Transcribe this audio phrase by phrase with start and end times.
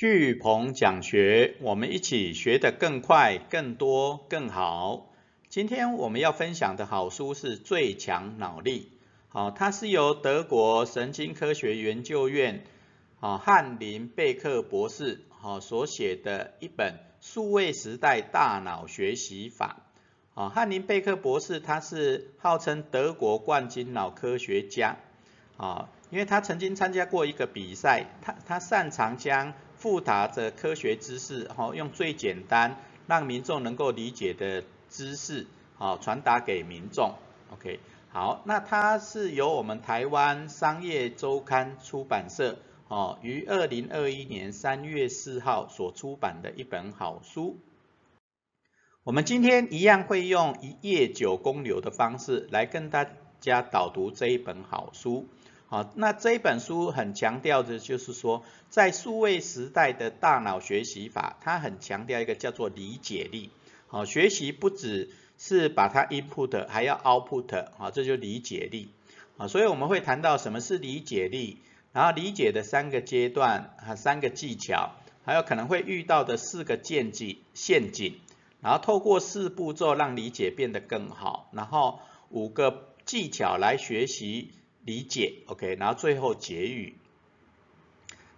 [0.00, 5.12] 巨鹏讲学，我们一起学得更快、更多、更好。
[5.50, 8.80] 今天我们要分享的好书是《最强脑力》，
[9.28, 12.64] 好，它是由德国神经科学研究院
[13.20, 19.82] 啊翰林贝克博士好所写的一本数位时代大脑学习法。
[20.32, 24.96] 啊，翰林贝克博士他是号称德国冠军脑科学家
[25.58, 32.76] 啊，因为他曾经参加过一个比赛，他他擅长将复杂的科学知识，哈，用最简单
[33.06, 37.14] 让民众能够理解的知识，好传达给民众。
[37.50, 37.80] OK，
[38.10, 42.58] 好，那它是由我们台湾商业周刊出版社，
[42.88, 47.58] 哦，于二零二一年三月四号所出版的一本好书。
[49.02, 53.06] 我们今天一样会用一页九公流的方式来跟大
[53.40, 55.26] 家导读这一本好书。
[55.70, 63.50] 好，那这一本书很强调的就是说，在数位时代的大脑学习法，它很强调一个叫做理解力。
[63.86, 67.66] 好，学习不只是把它 input，还要 output。
[67.78, 68.88] 啊，这就理解力。
[69.36, 71.58] 啊，所以我们会谈到什么是理解力，
[71.92, 78.18] 然后理解的三个阶段和三个技巧，还有可能会遇到的四个陷阱陷阱，
[78.60, 84.50] 然后透过四步骤让理解变得更好，然后五个技巧来学习。
[84.84, 86.94] 理解，OK，然后最后结语。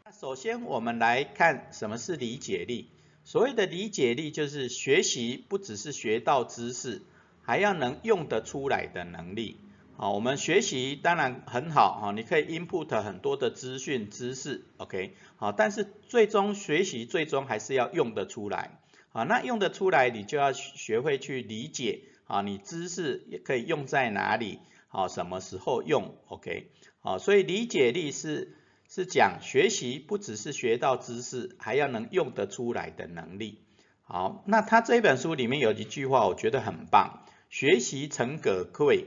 [0.05, 2.89] 那首先我们来看什么是理解力。
[3.25, 7.03] 所谓的理解力，就是学习不只是学到知识，
[7.43, 9.57] 还要能用得出来的能力。
[9.97, 18.81] 好，我们学习当然很好，哈，你可以 input 很多的资讯知识，OK，好，但是最终学习最终还是要用得出来。
[19.13, 24.59] 好，那用得出来，你就要学会去理解，啊，你知识也可以用在哪里。
[24.93, 28.55] 好，什么时候用？OK，好，所以理解力是
[28.91, 33.65] 是讲学习不只是学到知识，还要能用得出来的能力。
[34.03, 39.07] 好，那他这一本书里面有一句话，我觉得很棒：学习诚可贵，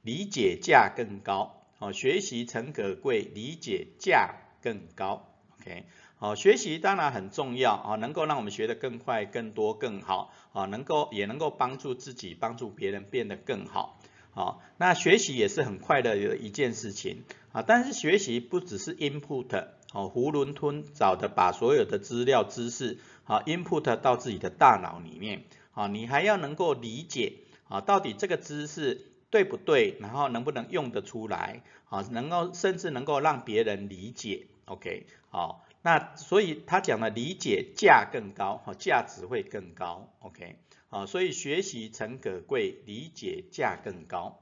[0.00, 1.66] 理解价更高。
[1.78, 5.28] 好，学习诚可贵，理解价更高。
[5.60, 5.84] OK，
[6.16, 14.00] 好，学习当然很重要啊，能够让我们学得更快、更多、更好啊，能够也能够帮助自己、帮助别人变得更好。
[14.36, 27.32] 好，那学习也是很快乐的一件事情啊，但是学习不只是 input，哦，囫囵吞枣的把所有的资料知识，啊 input 到自己的大脑里面，啊，你还要能够理解，
[27.70, 40.58] 啊，到底这个知识对不对，然后能不能用得出来，啊，能够甚至能够让别人理解，OK，好，那所以他讲的理解价更高，哈，价值会更高，OK。
[40.96, 44.40] 啊，所以学习诚可贵，理解价更高。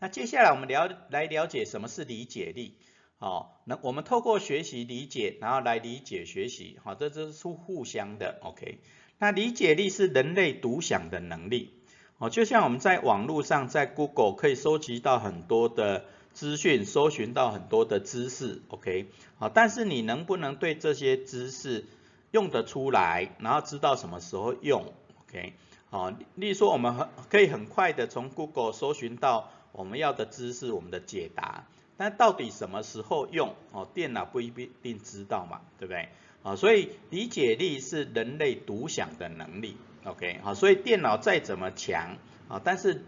[0.00, 2.74] 那接下来我们了来了解什么是理解力。
[3.18, 8.40] 好，那我们透过学习理解，然后来理解学习，好，这这是互相的。
[8.42, 8.80] OK，
[9.18, 11.72] 那理解力是人类独享的能力。
[12.18, 18.62] 哦，就像我们在网络上，在 Google 可以收集到很多的资讯，搜寻到很多的知识。
[18.70, 19.06] OK，
[19.36, 21.86] 好，但是你能不能对这些知识
[22.32, 24.92] 用得出来，然后知道什么时候用
[25.28, 25.52] ？OK，
[25.90, 31.66] 好，例如说我们很可以很快的从 Google 搜寻到我们要的知识，我们的解答，
[31.96, 33.54] 但到底什么时候用？
[33.72, 34.50] 哦，电脑不一
[34.82, 36.08] 定知道嘛，对不对？
[36.42, 39.76] 啊，所以理解力是人类独享的能力。
[40.04, 42.16] OK，好，所以电脑再怎么强，
[42.48, 43.04] 啊，但是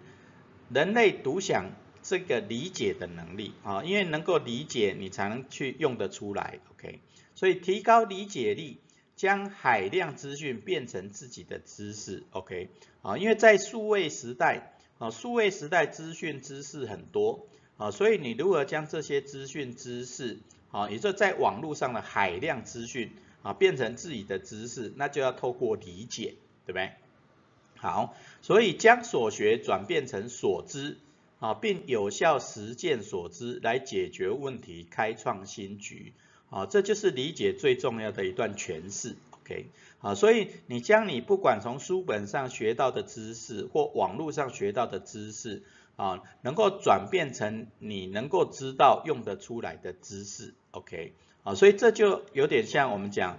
[0.69, 1.70] 人类独享
[2.02, 6.58] 这个理解的能力，啊，因为能够理解，你才能去用得出来。
[6.72, 7.00] OK，
[7.34, 8.78] 所以提高理解力。
[9.20, 12.70] 将海量资讯变成自己的知识，OK，
[13.03, 20.38] 啊，因为在数位时代，啊，数位时代资讯知识很多，啊，所以你如何将这些资讯知识，
[20.70, 26.92] 啊，也就在网络上的海量资讯，啊，变成自己的知识，那就要透过理解，对不对？
[27.76, 30.97] 好，所以将所学转变成所知，
[31.41, 36.14] 啊，并有效实践所知来解决问题，开创新局。
[36.50, 39.67] 啊，这就是理解最重要的一段诠释，OK，
[40.00, 45.62] 好，所以你将你不管从书本上学到的知识或网络上学到的知识，
[45.94, 51.12] 啊，能够转变成你能够知道用得出来的知识，OK，
[51.44, 53.38] 啊，所以这就有点像我们讲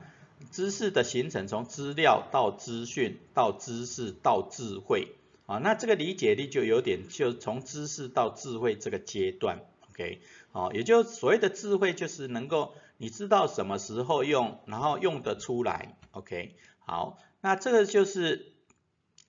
[0.49, 5.09] 知识的形成，从资料到资讯到知识到智慧，
[5.47, 9.59] 啊，那这个理解力就有点就从知识到智慧这个阶段
[9.89, 10.21] ，OK，
[10.53, 12.73] 好，也就所谓的智慧就是能够。
[13.01, 18.53] 你知道什么时候用，然后用得出来，OK，好，那这个就是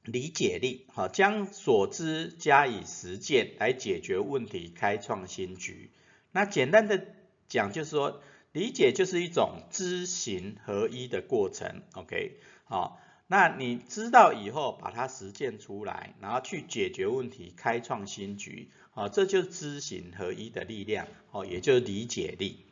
[0.05, 5.91] 理解力，好，将所知加以实践来解决问题，开创新局。
[6.33, 7.03] 那简单的
[7.49, 8.21] 讲就是说，
[8.53, 22.67] 理解就是一种知行合一的过程，OK，好，那你知道以后把它实践出来，然后去解决问题，开创新局，好，这就是知行合一的力量，哦，也就是理解力。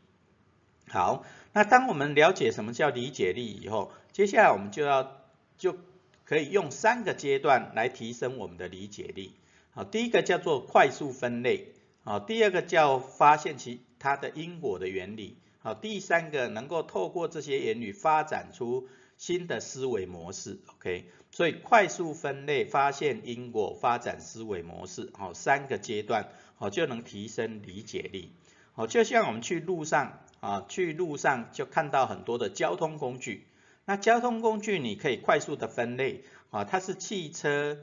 [0.93, 5.23] 好，那当我们了解什么叫理解力以后，接下来我们就要
[5.57, 5.77] 就
[6.25, 9.37] 可以用三个阶段来提升我们的理解力。
[9.71, 11.69] 好，第一个叫做快速分类，
[12.03, 20.59] 好，第二个叫发现其它的因果的原理，好，第三个能够透过这些言语发展出新的思维模式。
[20.75, 28.33] OK，所以快速分类、发现因果、发展思维模式，好，三个阶段，好就能提升理解力。
[28.73, 30.19] 好，就像我们去路上。
[30.41, 33.47] 啊，去路上就看到很多的交通工具，
[33.85, 37.79] 那交通工具你可以快速的分类啊，它是汽车、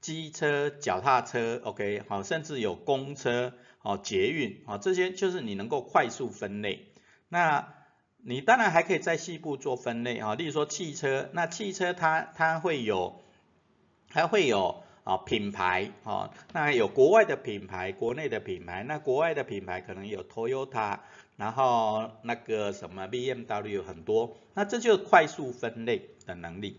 [0.00, 3.52] 机车、脚踏车，OK，好，甚至有公车、
[3.82, 6.86] 哦捷运，啊这些就是你能够快速分类。
[7.28, 7.72] 那
[8.22, 13.22] 你当然还可以在细部做分类啊，例如说汽车，那汽车它它会有，
[14.08, 20.98] 它会有啊品牌啊，那有国外的品牌，国内的品牌，那国外的品牌可能有 Toyota。
[21.40, 26.76] 然后那个什么 BMW 很多，那这就是快速分类的能力。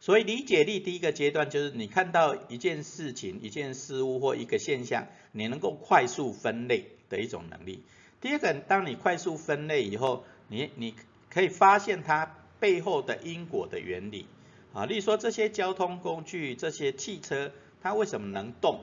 [0.00, 7.84] 所以理解力第一个阶段就是你看到一件事情、一件事物或一个现象，你能够快速分类的一种能力。
[8.20, 10.96] 第二个，当你快速分类以后，你你
[11.30, 14.26] 可以发现它背后的因果的原理
[14.72, 18.80] 啊，例如说这些交通工具、这些汽车，它为什么能动？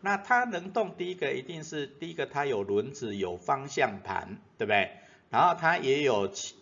[0.00, 4.90] 那它能动，第一个一定是第一个，它有轮子，有方向盘，对不对？
[5.30, 6.54] 然后它也有汽，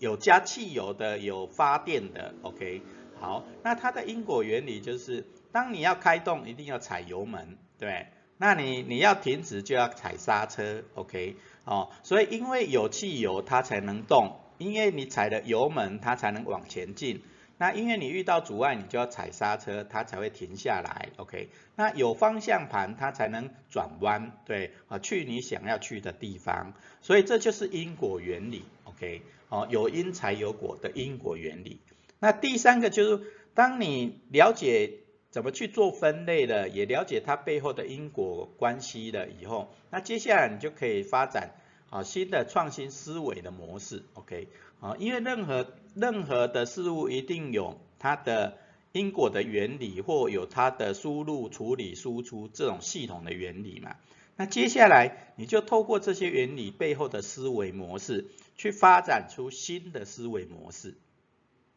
[0.00, 2.82] 有加汽油的，有发电的，OK。
[3.20, 8.06] 好，那它的因果原理就是，当你要开动，一定要踩油门，对。
[8.38, 11.36] 那你你要停止就要踩刹车，OK。
[11.64, 17.22] 哦，所以因为有汽油它才能动，因为你踩了油门它才能往前进。
[17.58, 21.48] 那因为你遇到阻碍，你就要踩刹车，它才会停下来，OK？
[21.74, 26.74] 那有方向盘，它才能转弯，对，啊，去你想要去的地方。
[27.00, 29.22] 所以这就是因果原理，OK？
[29.48, 31.80] 哦，有因才有果的因果原理。
[32.18, 33.24] 那第三个就是，
[33.54, 34.92] 当你了解
[35.30, 41.54] 怎么去做分类了，也了解它背后的因果关系了以后，那接下来你就可以发展
[41.90, 44.48] 啊新的创新思维的模式，OK？
[44.80, 48.58] 啊，因为任何任何的事物一定有它的
[48.92, 53.96] 因果的原理，或有它的输入、处理、输出这种系统的原理嘛。
[54.36, 60.98] 那接下来你就透过这些原理背后的思维模式，去发展出新的思维模式。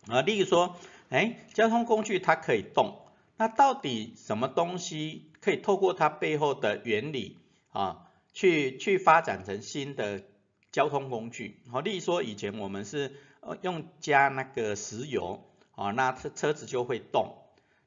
[0.08, 0.76] 啊，例如说，
[1.10, 2.98] 哎，交通工具它可以动，
[3.38, 7.38] 那到底什么东西可以透过它背后的原理
[7.72, 10.22] 啊，去去发展成新的？
[10.72, 13.16] 交通工具，好，例如说以前我们是
[13.64, 17.38] 用加那个石油，啊，那车车子就会动。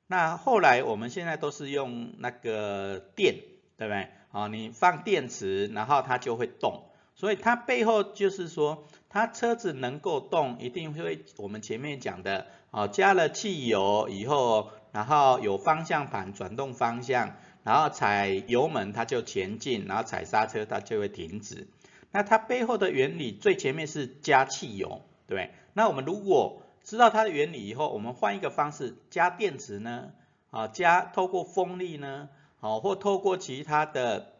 [0.08, 3.36] 那后来我们现在都是用那个电，
[3.78, 4.08] 对不对？
[4.32, 6.82] 啊，你放电池，然后它就会动。
[7.14, 21.68] 所以它背后就是说，它车子能够动，一定会我们前面讲的，啊，加了汽油以后，然后有方向盘转动方向，然后踩油门它就前进，然后踩刹车它就会停止。
[22.10, 25.50] 那它背后的原理最前面是加汽油，对？
[25.72, 30.12] 那我们如果知道它的原理以后，我们换一个方式加电池呢？
[30.50, 32.28] 啊，加透过风力呢？
[32.60, 34.32] 好，或透过其他的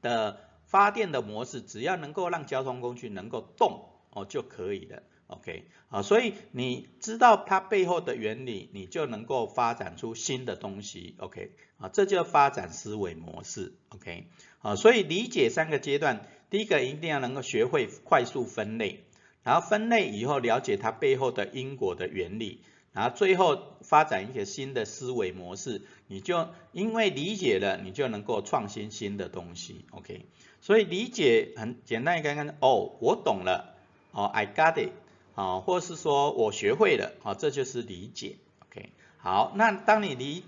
[0.00, 5.02] 的发电的模式，只要能够让交通工具能够动哦就可以了。
[5.28, 11.16] OK，啊，所以你知道它背后的原理，你就能够发展出新的东西。
[11.18, 13.74] OK，啊，这就发展思维模式。
[13.88, 14.26] OK，
[14.60, 16.26] 啊，所以理解三个阶段。
[16.48, 19.04] 第一个一定要能够学会快速分类，
[19.42, 30.26] 然后分类以后了解它背后的因果的原理，然后最后发展一些新的思维模式，你就因为理解了，你就能够创新新的东西，OK？
[30.60, 33.74] 所以理解很简单，一个看哦，我懂了，
[34.12, 34.90] 哦，I got it，
[35.36, 38.90] 啊，或是说我学会了，啊，这就是理解，OK？
[39.18, 40.42] 好，那当你理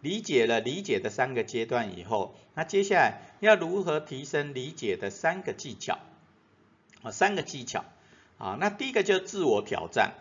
[0.00, 5.98] 理解了理解的三个阶段以后，那接下来要如何提升理解的三个技巧？
[7.02, 7.84] 啊，三个技巧
[8.38, 10.14] 啊，那第一个就是自我挑战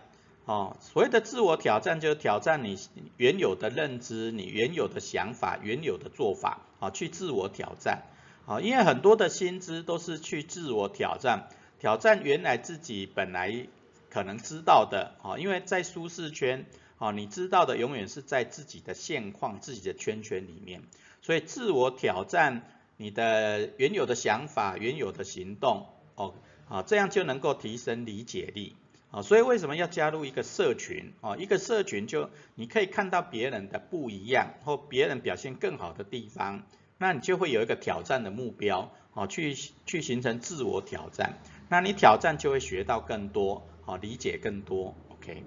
[0.46, 0.78] 哦。
[0.80, 2.78] 所谓的自我挑战，就是挑战你
[3.18, 8.04] 原有的认知、你原有的想法、原有的做法啊，去自我挑战
[8.46, 8.62] 啊。
[8.62, 11.50] 因为很多的薪资都是去自我挑战，
[11.80, 13.68] 挑战原来自己本来
[14.12, 16.65] 可能知道的啊，因为在舒适圈。
[17.01, 20.84] 啊，你知道的永远是在自己的现况、自己的圈圈里面，
[21.24, 22.62] 所以自我挑战
[22.96, 26.36] 你的原有的想法、原有的行动，哦，
[26.70, 28.75] 啊，这样就能够提升理解力。
[29.10, 31.12] 啊，所以为什么要加入一个社群？
[31.22, 36.62] 啊，一个社群就你可以看到别人的不一样或别人表现更好的地方，
[37.00, 41.39] 那你就会有一个挑战的目标，啊，去去形成自我挑战。
[41.72, 44.94] 那你挑战就会学到更多，啊，理解更多。
[45.08, 45.46] OK。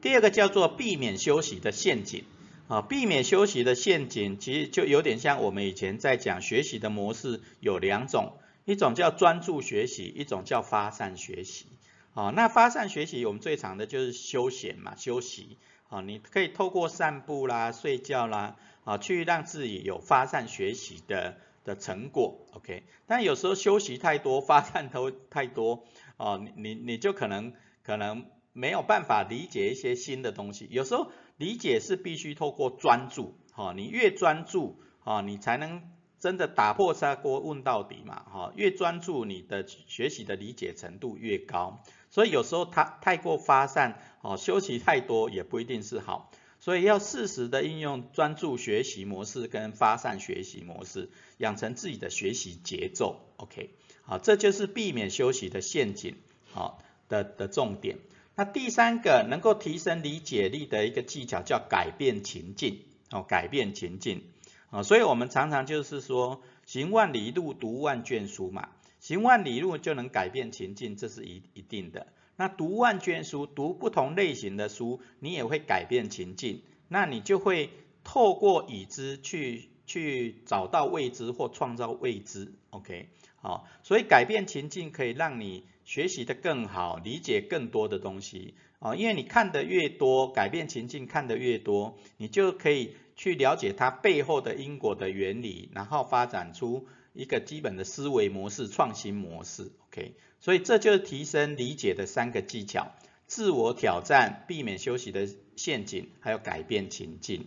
[0.00, 2.24] 第二个叫做避免休息的陷阱。
[2.66, 8.32] 啊，避免休息的陷阱，其实就有点像我们以前在讲学习的模式有两种，
[8.64, 11.66] 一种叫专注学习，一种叫发散学习。
[12.14, 15.58] 啊，那发散学习我们最常的就是休闲嘛，休息。
[15.88, 22.46] 啊，你可以透过散步啦、睡觉啦，啊，去让自己有发散学习的的成果。
[22.54, 25.84] OK，但有时候休息太多，发散都太多，
[26.16, 30.66] 哦，你你你就可能可能没有办法理解一些新的东西。
[30.70, 35.82] 有时候理解是必须透过专注，哈，你越专注，啊，你才能。
[36.18, 46.30] 真的打破砂锅问到底嘛，哈，越专注你的学习的理解程度越高，所以有时候他太过发散，哦，休息太多也不一定是好，
[46.66, 53.70] 所以要适时的应用专注学习模式跟发散学习模式，养成自己的学习节奏，OK，
[54.02, 56.16] 好，这就是避免休息的陷阱，
[56.50, 57.98] 好，的的重点。
[58.34, 62.80] 那第三个能够提升理解力的一个技巧叫改变情境，
[63.12, 64.24] 哦，改变情境。
[64.70, 68.70] 啊，所以我们常常就是说，行万里路，读万卷书嘛。
[68.98, 72.08] 行万里路就能改变情境，这是一一定的。
[72.36, 76.62] 那读万卷书，读不同类型的书，你也会改变情境。
[76.88, 77.70] 那你就会
[78.04, 82.52] 透过已知去去找到未知或创造未知。
[82.70, 83.08] OK，
[83.40, 88.54] 好，所以改变情境可以让你学习的更好，理解更多的东西。
[88.78, 92.94] 啊，因为你看的越多，改变情境看的越多，你就可以。
[93.18, 96.86] 去了解它背后的因果的原理，然后发展出
[97.16, 99.72] 一个基本的思维模式、创新模式。
[99.88, 102.92] OK，所以这就是提升理解的三个技巧：
[103.26, 107.46] 自我挑战、避免休息的陷阱，还有改变情境。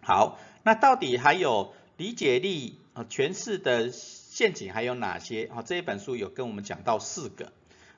[0.00, 5.44] 好，那到底还有理解力啊诠释的陷阱还有哪些？
[5.46, 7.52] 啊，这一本书有跟我们讲到四个。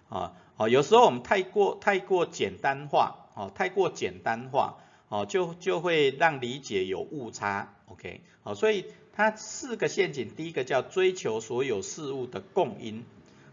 [0.08, 4.78] 啊，哦，有时候我们太过太过简单化，哦，太过简单化。
[5.08, 13.04] 哦，就就会让理解有误差，OK，好，所以它四个陷阱，第一个叫追求所有事物的共因，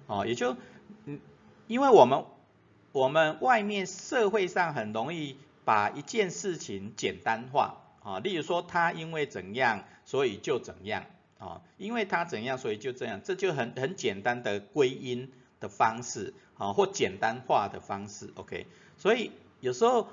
[0.07, 0.57] 哦，也就，
[1.05, 1.19] 嗯，
[1.67, 2.25] 因为我们
[2.91, 11.05] 我们外面社会上很容易把一件事情简单化，啊，例如说他因为怎样，所以就怎样，
[11.39, 19.31] 啊，因为他怎样，所以就这样，这就很很简单的归因的方式，啊，或简单化的方式，OK，所以
[19.62, 20.07] 有时候。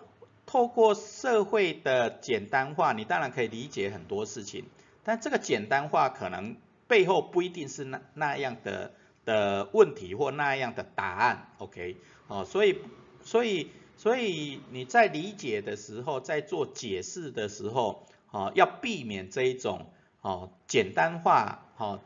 [0.51, 4.65] 透过社会的简单化，你当然可以理解很多事情，
[5.05, 6.57] 但这个简单化可能
[6.89, 8.91] 背后不一定是那那样的
[9.25, 12.79] 的问题或那样的答案，OK，哦，所以
[13.23, 19.87] 所以所以你在理解的时候，在做解释的时候，哦，要避免这一种
[20.21, 22.01] 哦简单化哦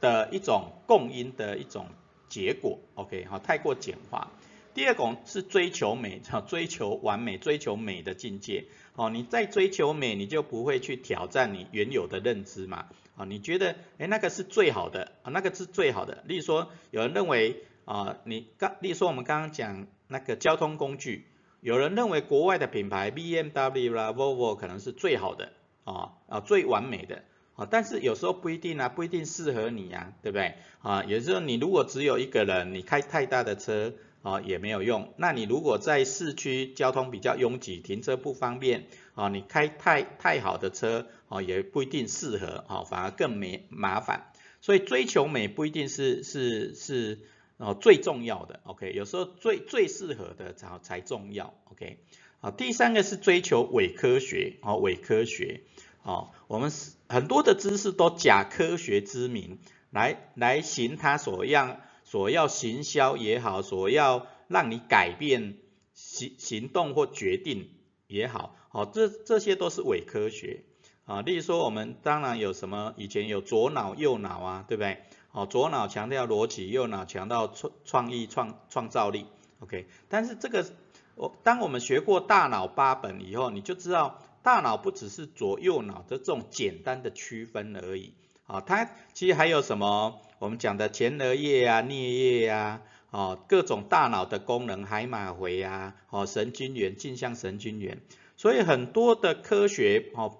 [0.00, 1.88] 的一种共因的一种
[2.30, 4.30] 结果，OK，好，太过简化。
[4.72, 8.66] 第二种是追求美，哈，追求完美，追求美的境界。
[8.94, 12.86] 哦，你在追求美，你就不会去挑战你原有的认知嘛。
[13.16, 16.22] 啊，你觉得，哎，那个是最好的，啊，那个是最好的。
[16.26, 21.26] 例如说，有人认为，啊，你刚，例如说我们刚刚讲那个交通工具，
[21.60, 25.52] 有人认为国外的品牌 BMW 啦、Volvo 可能是最好的，
[25.84, 27.22] 啊，啊，最完美的，
[27.56, 30.54] 啊，但是有时候不一定啊，不一定适合你呀，对不对？
[30.80, 33.92] 啊，有时候，你如果只有一个人，你开太大的车。
[34.22, 35.14] 啊，也没有用。
[35.16, 44.30] 那你如果在市区交通比较拥挤，停车不方便，啊，你开太太好的车，啊，也不一定适合，啊，反而更没麻烦。
[44.60, 47.20] 所以追求美不一定是是是
[47.56, 48.92] 哦最重要的，OK？
[48.92, 51.98] 有时候最最适合的才才重要，OK？
[52.40, 55.62] 好，第三个是追求伪科学，啊，伪科学，
[56.02, 56.70] 啊，我们
[57.08, 59.58] 很多的知识都假科学之名
[59.90, 61.80] 来来行他所要。
[62.10, 65.58] 所要行销也好，所要让你改变
[65.94, 67.70] 行行动或决定
[68.08, 70.64] 也好，好，这这些都是伪科学
[71.04, 71.20] 啊。
[71.20, 75.04] 例如说，我们当然有什么以前有左脑右脑啊，对不对？
[75.28, 79.26] 好，左脑强调逻辑，右脑强调创创意创创造力
[79.60, 79.86] ，OK。
[80.08, 80.66] 但是这个
[81.14, 88.14] 我当我们学过大脑八本以后，你就知道大脑不只是左右脑的这种简单的区分而已。
[88.50, 90.20] 啊，它其实还有什么？
[90.40, 98.00] 我们讲的前额叶啊、颞叶啊，哦，各种大脑的功能，海马回啊，哦，神经元、镜像神经元，
[98.36, 100.36] 所以很多的科学，哦，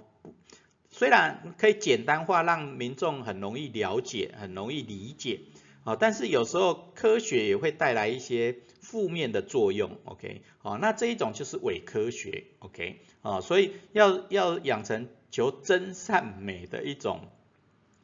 [0.91, 5.43] 虽然可以简单化，让民众很容易了解、很容易理解，
[5.85, 17.21] 啊，但是有时候科学也会带来一些负面的作用，OK，好，那这一种就是伪科学，OK，啊，所以要要养成求真善美的一种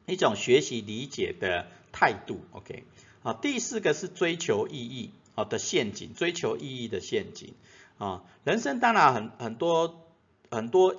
[0.07, 2.85] 一种学习理解的态度，OK，
[3.21, 7.53] 好，第四个是追求意义，好的陷阱，追求意义的陷阱，
[7.97, 10.07] 啊，人生当然很很多
[10.49, 10.95] 很多，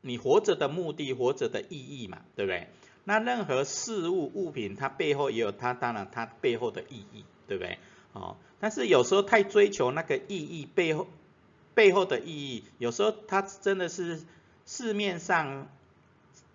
[0.00, 2.66] 你活着的目的，活着的意义嘛，对不对？
[3.04, 7.78] 那任何事物物品，它背后也有它当然它背后的意义，对不对？
[8.14, 11.06] 哦，但是有时候太追求那个意义背后
[11.72, 14.20] 背后的意义，有时候它真的是
[14.66, 15.68] 市面上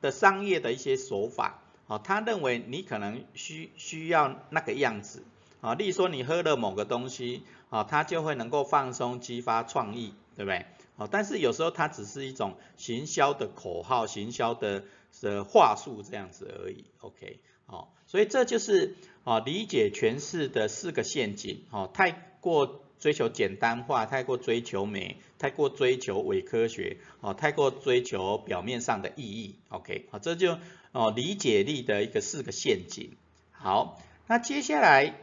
[0.03, 5.23] 的商业的一些手法，哦，他认为你可能需需要那个样子，
[5.61, 7.41] 啊，例如说你喝了某个东西，
[7.71, 10.67] 啊，他就会能够放松、激发创意，对不对？
[10.97, 14.83] 哦，但是有时候它只是一种行销的口号、行销的。
[15.21, 30.57] 的话术这样子而已，OK，好，所以这就是啊理解诠释的四个陷阱，哦，太过追求简单化，太过追求美，太过追求伪科学，哦，太过追求表面上的意义，OK，好，这就
[30.93, 33.17] 哦理解力的一个四个陷阱。
[33.51, 35.15] 好，那接下来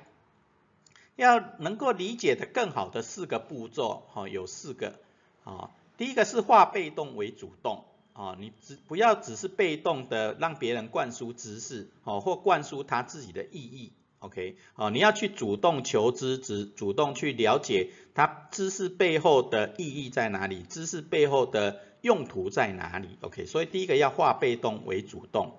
[1.16, 5.00] 要能够理解的更好的四个步骤，哈，有四个，
[5.44, 7.86] 啊，第一个是化被动为主动。
[8.12, 25.58] 哦，你只不要只是被动的让别人灌输知识，哦，或灌输他自己的意义，OK，哦，你要去主动求知，只主动去了解它知识背后的意义在哪里，知识背后的用途在哪里，OK，所以第一个要化被动为主动，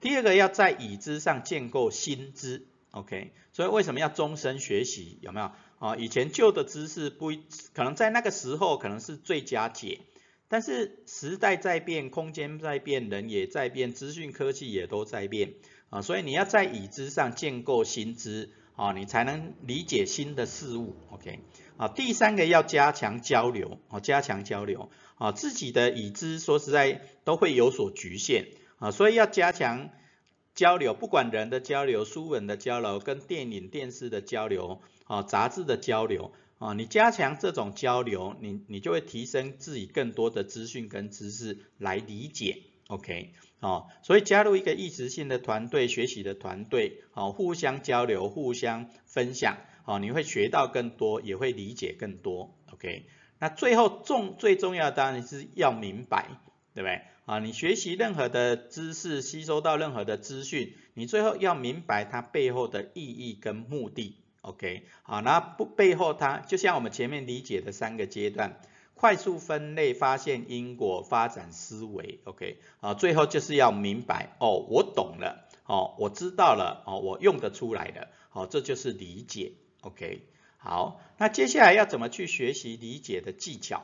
[0.00, 5.18] 第二个要在已知上建构新知，OK，所以为什么要终身学习？
[5.20, 5.50] 有没有？
[5.78, 7.32] 啊，以前旧的知识不
[7.74, 10.00] 可能在那个时候可能是最佳解。
[10.48, 15.54] 但是时代在变，空间在变，人也在变，资讯科技也都在变
[15.92, 20.96] 啊，所以你要在已知上建构新知啊，你才能理解新的事物。
[21.10, 21.40] OK，
[21.76, 28.46] 啊，第三个要加强交流啊，加强交流啊，自己的已知说实在都会有所局限
[28.78, 29.90] 啊，所以要加强
[30.54, 36.32] 交流，不管人的交流、书本的交流、跟电影、电视的交流啊、杂志的交流。
[36.58, 53.06] 啊，你加强这种交流，你你就会提升自己更多的资讯跟知识来理解，OK，哦，所以加入一个意识性的团队学习的团队，哦，互相交流，互相分享，哦，你会学到更多，也会理解更多，OK，
[53.38, 56.26] 那最后重最重要的当然是要明白，
[56.74, 57.02] 对不对？
[57.24, 64.16] 啊，你学习任何的知识，吸收到任何的资讯，你最后要明白它背后的意义跟目的。
[64.40, 68.60] OK，好，那不背后它就像我们前面理解的三个阶段，
[69.02, 83.82] 快速分类、发现因果、发展思维，OK，啊，最后就是要明白，哦，我懂了，哦，我知道了，哦，我用得出来了，哦，这就是理解，OK，好，那接下来要怎么去学习理解的技巧？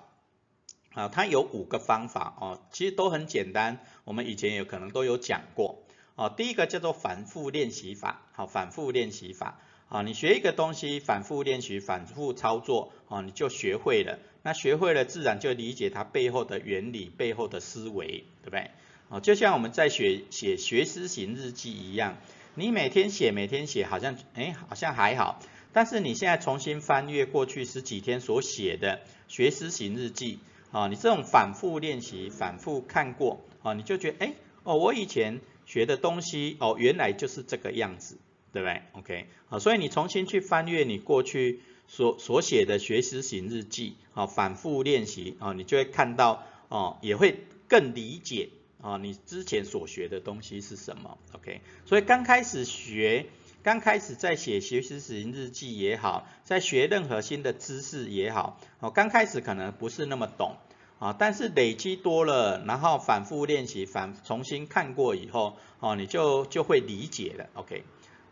[0.95, 5.83] 啊，它有五个方法，哦，其实都很简单，我们以前有可能都有讲过，
[6.15, 9.61] 哦，第一个叫做反复练习法，好，反复练习法。
[9.89, 14.19] 啊，你学一个东西，反复练习，反复操作，啊，你就学会了。
[14.43, 18.71] 那学会了，自然就理解它背后的原理，背后的思维，对不对？
[19.09, 22.19] 啊，就像我们在学写学思型日记一样，
[22.55, 25.41] 你每天写，每天写，好像，哎，好像还好。
[25.73, 30.39] 但是你现在重新翻阅过去十几天所写的学思型日记，
[30.71, 38.19] 啊，你这种反复练习，反复看过，啊，你就觉得，哎，哦，我以前学的东西，哦，原来就是这个样子。
[38.53, 48.49] 对不对？OK，好，所以你重新去翻阅你过去所所写的学习型日记，啊，反复练习，啊，你就会看到，哦，也会更理解，
[48.81, 53.27] 啊，你之前所学的东西是什么？OK，所以刚开始学，
[53.63, 60.57] 刚开始在写学习型日记也好，在学任何新的知识也好，哦，刚开始可能不是那么懂，
[60.99, 67.85] 啊，但是累积多了，然后反复练习，反重新看过以后，哦，你就就会理解了，OK。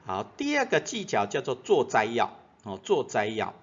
[0.07, 3.55] 好，第二个技巧叫做做摘要哦，做摘要。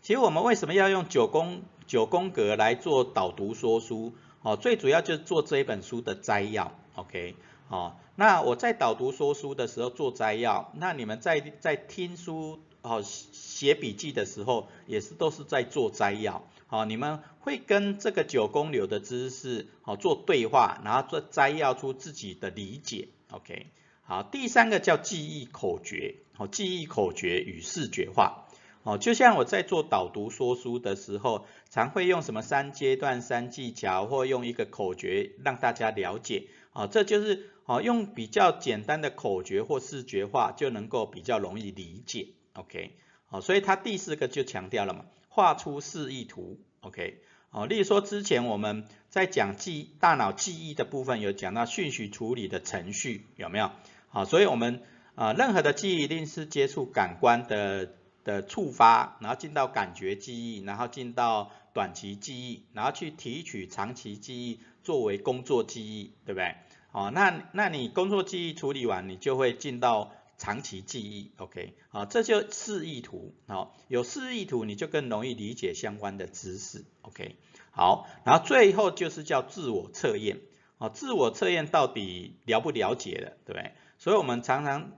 [0.00, 4.12] 其实我们为什么要用九宫九宫格来做导读说书？
[4.42, 7.34] 哦，最主要就是做这一本书的摘要，OK？
[7.68, 16.44] 哦，那我在导读说书的时候做摘要，那你们在在听书哦写笔记的时候，也是都是在做摘要。
[16.68, 23.66] 好，你们会跟这个九宫流的知识好做对话，然后做摘要出自己的理解，OK？
[24.08, 28.46] 好，第三个叫记忆口诀，好，记忆口诀与视觉化，
[28.84, 42.92] 哦，就像我在做导读说书的时候，常会用什么三阶段、三技巧，或用一个口诀让大家了解，啊，这就是啊用比较简单的口诀或视觉化就能够比较容易理解，OK，
[43.26, 47.18] 好，所以它第四个就强调了嘛，画出示意图，OK，
[47.50, 53.72] 哦，例如说之前我们在讲记大脑记忆的部分有讲到讯息处理的程序有没有？
[54.16, 54.80] 好，所以我们
[55.14, 57.92] 啊任何的记忆一定是接触感官的。
[58.24, 66.56] 的触发，然后进到感觉记忆，然后进到短期记忆，然后去提取长期记忆作为工作记忆，对不对？
[66.90, 71.74] 哦，那那你工作记忆处理完，你就会进到长期记忆，OK？
[71.88, 77.36] 好，这就示意图，好，有示意图你就更容易理解相关的知识，OK？
[77.70, 80.40] 好，然后最后就是叫自我测验，
[80.78, 83.70] 哦，自我测验到底了不了解了，对不对？
[83.98, 84.92] 所以我们常常。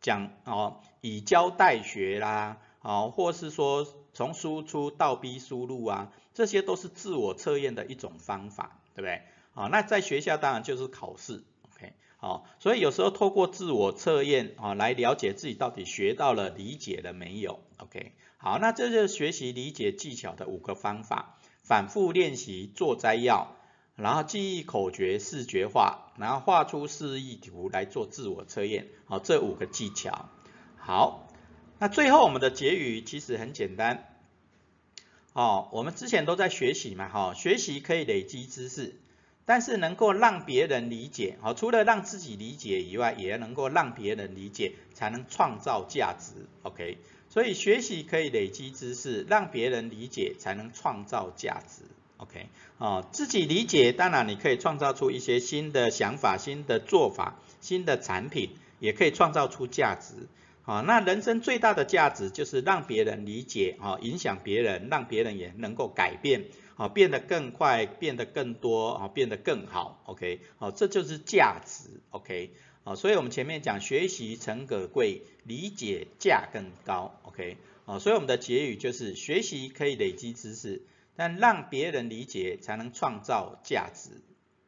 [0.00, 9.22] 讲哦，以教代学啦，哦，或是说从输出到逼输入啊，这些都是自我测验的一种方法，对不对？
[9.54, 23.56] 好，那在学校当然就是考试，OK，好，所以有时候透过自我测验啊，来了解自己到底学到了、理解了没有，OK，好，那这就是学习理解技巧的五个方法，反复练习做摘要。
[23.98, 30.28] 然后记忆口诀视觉化，然后画出示意图来做自我测验，好，这五个技巧。
[30.76, 31.28] 好，
[31.80, 34.04] 那最后我们的结语其实很简单，
[35.32, 38.94] 哦，我们之前都在学习嘛，哈，学习可以累积知识，
[39.44, 46.98] 但是能够让别人理解，好，除了让自己理解以外，也能够让别人理解，才能创造价值，OK？
[47.28, 51.82] 所以学习可以累积知识，让别人理解，才能创造价值。
[52.18, 58.50] OK，哦，自己理解，当然你可以创造出一些新的想法、新的做法、新的产品，
[58.80, 60.14] 也可以创造出价值。
[60.64, 66.44] 啊，那人生最大的价值就是让别人理解，啊，影响别人，让别人也能够改变，
[66.76, 70.02] 啊，变得更快，变得更多，啊，变得更好。
[70.04, 71.88] OK，好，这就是价值。
[72.10, 72.50] OK，
[72.84, 77.18] 啊，所以我们前面讲学习诚可贵，理解价更高。
[77.22, 80.82] OK，啊，所以我们的结语就是学习可以累积知识。
[81.18, 84.22] 但让别人理解，才能创造价值。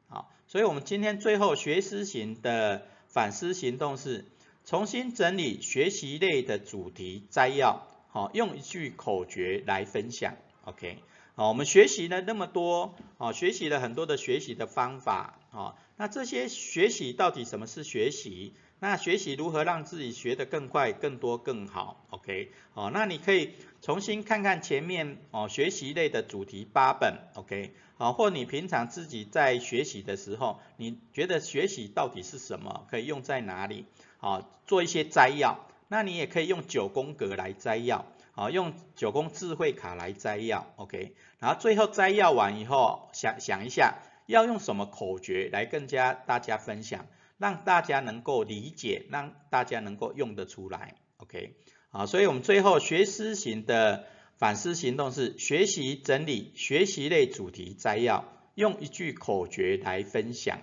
[0.08, 4.24] 好，所以我们今天最后学思型的反思行动是
[4.64, 7.86] 重新整理学习类的主题摘要。
[8.08, 10.34] 好，用一句口诀来分享。
[10.64, 10.98] OK，
[11.36, 15.38] 好，我们学习了那么多，好，学习了很多的学习的方法。
[15.52, 18.54] 好，那这些学习到底什么是学习？
[18.82, 32.86] 那学习如何让自己学得更快、更多、更好？OK，好，那你可以重新看看前面哦学习类的主题八本，OK，好，或你平常自己在学习的时候，你觉得学习到底是什么？
[32.90, 33.84] 可以用在哪里？
[34.16, 35.66] 好，做一些摘要。
[35.88, 47.06] 那你也可以用九宫格来摘要，好，用九宫智慧卡来摘要，OK，然后最后摘要完以后，想想一下要用什么口诀来更加大家分享。
[47.40, 51.56] 让大家能够理解，让大家能够用得出来，OK，
[51.88, 54.04] 好，所以我们最后学思型的
[54.36, 60.60] 反思行动是学习整理学习类主题摘要，用一句口诀来分享。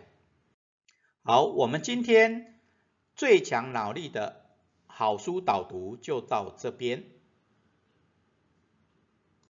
[1.23, 2.59] 好，我们今天
[3.15, 4.45] 最强脑力的
[4.85, 7.05] 好书导读就到这边。